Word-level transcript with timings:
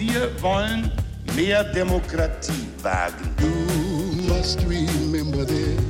Wir 0.00 0.30
wollen 0.40 0.90
mehr 1.36 1.62
Demokratie 1.62 2.52
wagen. 2.82 3.34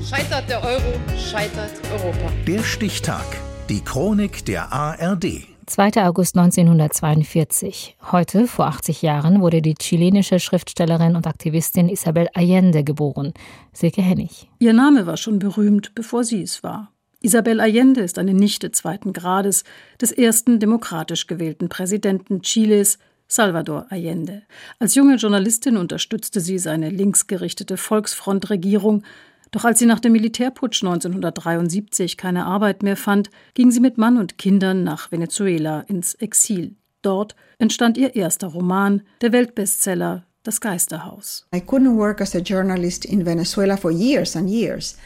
Scheitert 0.05 0.51
der 0.51 0.65
Euro, 0.65 1.01
scheitert 1.17 1.71
Europa. 1.93 2.33
Der 2.45 2.61
Stichtag. 2.65 3.25
Die 3.69 3.81
Chronik 3.81 4.45
der 4.47 4.73
ARD. 4.73 5.45
2. 5.67 6.05
August 6.05 6.37
1942. 6.37 7.99
Heute, 8.11 8.49
vor 8.49 8.67
80 8.67 9.01
Jahren, 9.03 9.43
wurde 9.43 9.63
die 9.63 9.75
chilenische 9.75 10.41
Schriftstellerin 10.41 11.15
und 11.15 11.29
Aktivistin 11.29 11.89
Isabel 11.89 12.27
Allende 12.35 12.83
geboren. 12.83 13.33
Silke 13.73 14.03
Hennig. 14.03 14.49
Ihr 14.59 14.73
Name 14.73 15.07
war 15.07 15.19
schon 15.19 15.39
berühmt, 15.39 15.95
bevor 15.95 16.25
sie 16.25 16.43
es 16.43 16.65
war. 16.65 16.91
Isabel 17.21 17.61
Allende 17.61 18.01
ist 18.01 18.19
eine 18.19 18.35
Nichte 18.35 18.73
zweiten 18.73 19.13
Grades 19.13 19.63
des 20.01 20.11
ersten 20.11 20.59
demokratisch 20.59 21.29
gewählten 21.29 21.69
Präsidenten 21.69 22.43
Chiles, 22.43 22.99
Salvador 23.31 23.87
Allende. 23.91 24.43
Als 24.79 24.95
junge 24.95 25.17
Journalistin 25.17 25.77
unterstützte 25.77 26.41
sie 26.41 26.59
seine 26.59 26.91
linksgerichtete 26.91 27.77
Volksfrontregierung 27.77 29.05
doch 29.51 29.65
als 29.65 29.81
sie 29.81 29.87
nach 29.87 30.01
dem 30.01 30.13
Militärputsch 30.13 30.83
1973 30.85 32.17
keine 32.17 32.47
Arbeit 32.47 32.83
mehr 32.83 32.97
fand, 32.97 33.31
ging 33.55 33.71
sie 33.71 33.81
mit 33.81 33.99
Mann 33.99 34.17
und 34.17 34.39
Kindern 34.39 34.85
nach 34.85 35.11
Venezuela 35.11 35.81
ins 35.89 36.15
Exil. 36.15 36.77
Dort 37.03 37.35
entstand 37.59 37.97
ihr 37.99 38.15
erster 38.15 38.49
Roman, 38.49 39.03
der 39.23 39.33
Weltbestseller 39.33 40.25
Das 40.43 40.61
Geisterhaus. 40.61 41.47
I 41.55 41.59
couldn't 41.59 41.97
work 41.97 42.21
as 42.21 42.35
a 42.35 42.39
journalist 42.39 43.05
in 43.05 43.27
Venezuela 43.27 43.77
for 43.77 43.91
years 43.91 44.37
and 44.37 44.49
years. 44.49 44.97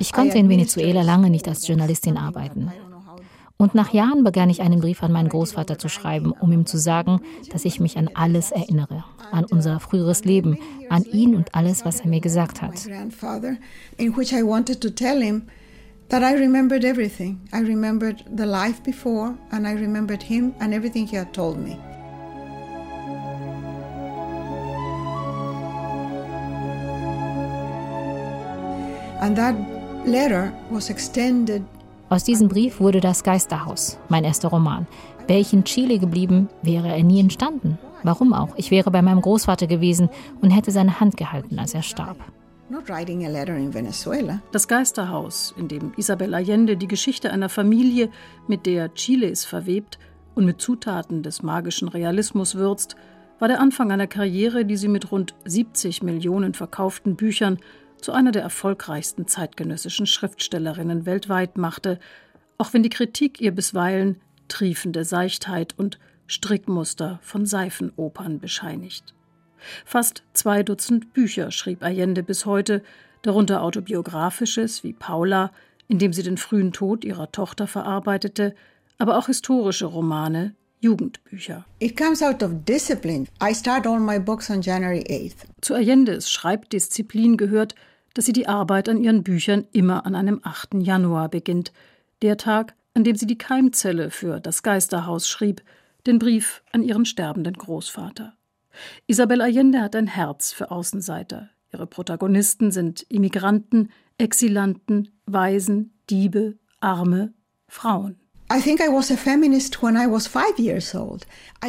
Ich 0.00 0.12
konnte 0.12 0.38
in 0.38 0.48
Venezuela 0.48 1.02
lange 1.02 1.30
nicht 1.30 1.48
als 1.48 1.66
Journalistin 1.66 2.16
arbeiten. 2.16 2.70
Und 3.56 3.74
nach 3.74 3.92
Jahren 3.92 4.24
begann 4.24 4.50
ich 4.50 4.60
einen 4.60 4.80
Brief 4.80 5.02
an 5.02 5.12
meinen 5.12 5.28
Großvater 5.28 5.78
zu 5.78 5.88
schreiben, 5.88 6.32
um 6.32 6.50
ihm 6.52 6.66
zu 6.66 6.78
sagen, 6.78 7.20
dass 7.52 7.64
ich 7.64 7.78
mich 7.78 7.96
an 7.96 8.10
alles 8.14 8.50
erinnere, 8.50 9.04
an 9.30 9.44
unser 9.44 9.78
früheres 9.78 10.24
Leben, 10.24 10.58
an 10.88 11.04
ihn 11.04 11.36
und 11.36 11.54
alles, 11.54 11.84
was 11.84 12.00
er 12.00 12.08
mir 12.08 12.20
gesagt 12.20 12.60
hat. 12.62 12.72
That 16.08 16.22
I 16.22 16.34
remembered 16.34 16.84
everything. 16.84 17.40
I 17.54 17.60
remembered 17.60 18.22
the 18.36 18.44
life 18.44 18.82
before, 18.82 19.34
and 19.50 19.66
I 19.66 19.72
remembered 19.72 20.22
him 20.22 20.52
and 20.60 20.74
everything 20.74 21.06
he 21.06 21.16
had 21.16 21.32
told 21.32 21.56
me. 21.56 21.78
And 29.22 29.34
that 29.38 29.54
letter 30.06 30.52
was 30.68 30.90
extended 30.90 31.64
aus 32.12 32.24
diesem 32.24 32.48
Brief 32.48 32.78
wurde 32.78 33.00
das 33.00 33.24
Geisterhaus, 33.24 33.98
mein 34.10 34.24
erster 34.24 34.48
Roman. 34.48 34.86
Wäre 35.26 35.40
ich 35.40 35.54
in 35.54 35.64
Chile 35.64 35.98
geblieben, 35.98 36.50
wäre 36.60 36.88
er 36.88 37.02
nie 37.02 37.20
entstanden. 37.20 37.78
Warum 38.02 38.34
auch? 38.34 38.50
Ich 38.56 38.70
wäre 38.70 38.90
bei 38.90 39.00
meinem 39.00 39.22
Großvater 39.22 39.66
gewesen 39.66 40.10
und 40.42 40.50
hätte 40.50 40.72
seine 40.72 41.00
Hand 41.00 41.16
gehalten, 41.16 41.58
als 41.58 41.72
er 41.72 41.80
starb. 41.80 42.18
Das 44.52 44.68
Geisterhaus, 44.68 45.54
in 45.56 45.68
dem 45.68 45.94
Isabel 45.96 46.34
Allende 46.34 46.76
die 46.76 46.86
Geschichte 46.86 47.32
einer 47.32 47.48
Familie 47.48 48.10
mit 48.46 48.66
der 48.66 48.92
Chiles 48.92 49.46
verwebt 49.46 49.98
und 50.34 50.44
mit 50.44 50.60
Zutaten 50.60 51.22
des 51.22 51.42
magischen 51.42 51.88
Realismus 51.88 52.56
würzt, 52.56 52.94
war 53.38 53.48
der 53.48 53.60
Anfang 53.60 53.90
einer 53.90 54.06
Karriere, 54.06 54.66
die 54.66 54.76
sie 54.76 54.88
mit 54.88 55.10
rund 55.10 55.34
70 55.46 56.02
Millionen 56.02 56.52
verkauften 56.52 57.16
Büchern 57.16 57.58
zu 58.02 58.12
einer 58.12 58.32
der 58.32 58.42
erfolgreichsten 58.42 59.26
zeitgenössischen 59.26 60.06
Schriftstellerinnen 60.06 61.06
weltweit 61.06 61.56
machte, 61.56 61.98
auch 62.58 62.72
wenn 62.72 62.82
die 62.82 62.90
Kritik 62.90 63.40
ihr 63.40 63.52
bisweilen 63.52 64.20
triefende 64.48 65.04
Seichtheit 65.04 65.74
und 65.78 65.98
Strickmuster 66.26 67.18
von 67.22 67.46
Seifenopern 67.46 68.38
bescheinigt. 68.38 69.14
Fast 69.84 70.22
zwei 70.32 70.62
Dutzend 70.62 71.12
Bücher 71.12 71.50
schrieb 71.50 71.82
Allende 71.82 72.22
bis 72.22 72.46
heute, 72.46 72.82
darunter 73.22 73.62
autobiografisches 73.62 74.82
wie 74.82 74.92
Paula, 74.92 75.52
in 75.88 75.98
dem 75.98 76.12
sie 76.12 76.22
den 76.22 76.36
frühen 76.36 76.72
Tod 76.72 77.04
ihrer 77.04 77.30
Tochter 77.32 77.66
verarbeitete, 77.66 78.54
aber 78.98 79.18
auch 79.18 79.26
historische 79.26 79.86
Romane, 79.86 80.54
Jugendbücher. 80.80 81.64
It 81.78 81.96
comes 81.96 82.22
out 82.22 82.42
of 82.42 82.64
discipline. 82.64 83.26
I 83.40 83.54
start 83.54 83.86
all 83.86 84.00
my 84.00 84.18
books 84.18 84.50
on 84.50 84.62
January 84.62 85.04
8th. 85.08 85.46
Zu 85.60 85.74
Allendes 85.74 86.30
Schreibdisziplin 86.30 87.36
gehört, 87.36 87.76
dass 88.14 88.26
sie 88.26 88.32
die 88.32 88.48
Arbeit 88.48 88.88
an 88.88 89.02
ihren 89.02 89.22
Büchern 89.22 89.66
immer 89.72 90.06
an 90.06 90.14
einem 90.14 90.40
8. 90.42 90.74
Januar 90.74 91.28
beginnt, 91.28 91.72
der 92.22 92.36
Tag, 92.36 92.74
an 92.94 93.04
dem 93.04 93.16
sie 93.16 93.26
die 93.26 93.38
Keimzelle 93.38 94.10
für 94.10 94.40
das 94.40 94.62
Geisterhaus 94.62 95.28
schrieb, 95.28 95.62
den 96.06 96.18
Brief 96.18 96.62
an 96.72 96.82
ihren 96.82 97.04
sterbenden 97.04 97.54
Großvater. 97.54 98.34
Isabel 99.06 99.40
Allende 99.40 99.80
hat 99.80 99.96
ein 99.96 100.06
Herz 100.06 100.52
für 100.52 100.70
Außenseiter. 100.70 101.50
Ihre 101.72 101.86
Protagonisten 101.86 102.70
sind 102.70 103.02
Immigranten, 103.02 103.90
Exilanten, 104.18 105.10
Waisen, 105.26 105.92
Diebe, 106.10 106.58
Arme, 106.80 107.32
Frauen. 107.66 108.21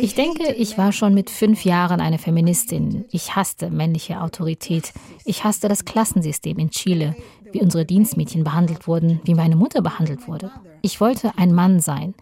Ich 0.02 0.16
denke, 0.16 0.52
ich 0.52 0.78
war 0.78 0.92
schon 0.92 1.14
mit 1.14 1.30
fünf 1.30 1.64
Jahren 1.64 2.02
eine 2.02 2.18
Feministin. 2.18 3.06
Ich 3.10 3.38
hasste 3.38 3.70
männliche 3.70 4.20
Autorität. 4.20 4.92
Ich 5.24 5.46
hasste 5.46 5.70
das 5.70 5.86
Klassensystem 5.86 6.60
in 6.60 6.72
Chile, 6.72 7.16
wie 7.54 7.62
unsere 7.62 7.86
Dienstmädchen 7.86 8.44
behandelt 8.44 8.86
wurden, 8.86 9.22
wie 9.24 9.34
meine 9.34 9.56
Mutter 9.56 9.82
behandelt 9.82 10.28
wurde. 10.28 10.52
Ich 10.82 11.00
wollte 11.00 11.32
ein 11.38 11.54
Mann 11.54 11.80
sein. 11.80 12.16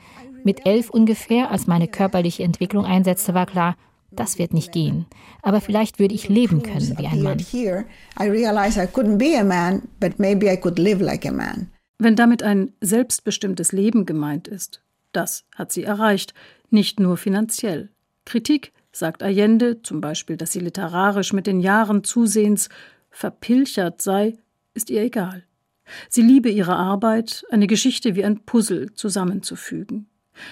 Mit 0.43 0.67
elf 0.67 0.91
ungefähr, 0.91 1.49
als 1.49 1.65
meine 1.65 1.87
körperliche 1.87 2.43
Entwicklung 2.43 2.85
einsetzte, 2.85 3.33
war 3.33 3.47
klar, 3.47 3.75
das 4.11 4.37
wird 4.37 4.53
nicht 4.53 4.71
gehen. 4.71 5.07
Aber 5.41 5.59
vielleicht 5.59 5.97
würde 5.97 6.13
ich 6.13 6.29
leben 6.29 6.61
können 6.61 6.99
wie 6.99 7.07
ein 7.07 7.23
Mann. 7.23 7.39
Wenn 12.03 12.15
damit 12.15 12.41
ein 12.41 12.73
selbstbestimmtes 12.81 13.73
Leben 13.73 14.07
gemeint 14.07 14.47
ist, 14.47 14.81
das 15.11 15.45
hat 15.53 15.71
sie 15.71 15.83
erreicht, 15.83 16.33
nicht 16.71 16.99
nur 16.99 17.15
finanziell. 17.15 17.89
Kritik, 18.25 18.73
sagt 18.91 19.21
Allende, 19.21 19.83
zum 19.83 20.01
Beispiel, 20.01 20.35
dass 20.35 20.51
sie 20.51 20.61
literarisch 20.61 21.31
mit 21.31 21.45
den 21.45 21.59
Jahren 21.59 22.03
zusehends 22.03 22.69
verpilchert 23.11 24.01
sei, 24.01 24.39
ist 24.73 24.89
ihr 24.89 25.03
egal. 25.03 25.43
Sie 26.09 26.23
liebe 26.23 26.49
ihre 26.49 26.75
Arbeit, 26.75 27.45
eine 27.51 27.67
Geschichte 27.67 28.15
wie 28.15 28.25
ein 28.25 28.45
Puzzle 28.45 28.91
zusammenzufügen. 28.95 30.07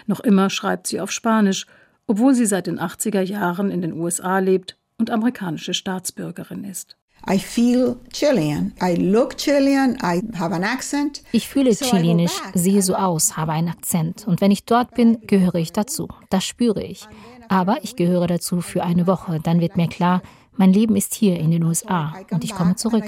Noch 0.06 0.20
immer 0.20 0.52
schreibt 0.52 0.86
sie 0.86 1.02
auf 1.02 1.12
Spanisch, 1.12 1.66
obwohl 2.06 2.36
sie 2.36 2.46
seit 2.46 2.68
den 2.68 2.80
80er 2.80 3.22
Jahren 3.22 3.72
in 3.72 3.82
den 3.82 3.94
USA 3.94 4.38
lebt 4.38 4.78
und 5.00 5.10
amerikanische 5.10 5.74
Staatsbürgerin 5.74 6.64
ist. 6.64 6.96
I 7.32 7.38
feel 7.38 7.98
Chilean. 8.12 8.74
I 8.82 8.96
look 8.96 9.38
Chilean. 9.38 9.98
I 10.02 10.22
have 10.36 10.54
an 10.54 10.64
accent. 10.64 11.22
Ich 11.32 11.48
fühle 11.48 11.76
chilenisch, 11.76 12.34
sehe 12.56 12.82
so 12.82 12.96
aus, 12.96 13.38
habe 13.38 13.52
einen 13.52 13.70
Akzent. 13.70 14.28
Und 14.28 14.42
wenn 14.42 14.50
ich 14.50 14.66
dort 14.66 14.96
bin, 14.96 15.20
gehöre 15.28 15.56
ich 15.56 15.72
dazu. 15.72 16.08
Das 16.32 16.44
spüre 16.44 16.84
ich. 16.84 17.08
Aber 17.48 17.84
ich 17.84 17.96
gehöre 17.96 18.26
dazu 18.26 18.62
für 18.62 18.84
eine 18.84 19.06
Woche. 19.06 19.40
Dann 19.44 19.62
wird 19.62 19.78
mir 19.78 19.88
klar, 19.88 20.24
mein 20.54 20.74
Leben 20.74 20.96
ist 20.96 21.14
hier 21.14 21.40
in 21.40 21.52
den 21.52 21.64
USA 21.64 22.16
und 22.32 22.44
ich 22.44 22.56
komme 22.56 22.76
zurück. 22.76 23.06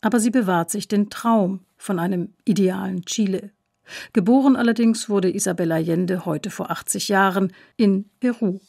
Aber 0.00 0.20
sie 0.20 0.30
bewahrt 0.30 0.70
sich 0.70 0.88
den 0.88 1.10
Traum 1.10 1.60
von 1.76 1.98
einem 1.98 2.34
idealen 2.44 3.04
Chile. 3.04 3.50
Geboren 4.12 4.56
allerdings 4.56 5.08
wurde 5.08 5.34
Isabel 5.34 5.72
Allende 5.72 6.24
heute 6.24 6.50
vor 6.50 6.70
80 6.70 7.08
Jahren 7.08 7.52
in 7.76 8.06
Peru. 8.20 8.60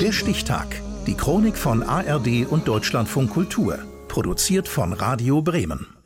Der 0.00 0.12
Stichtag. 0.12 0.80
Die 1.06 1.14
Chronik 1.14 1.56
von 1.56 1.82
ARD 1.82 2.46
und 2.48 2.68
Deutschlandfunk 2.68 3.30
Kultur. 3.30 3.78
Produziert 4.08 4.68
von 4.68 4.92
Radio 4.92 5.42
Bremen. 5.42 5.97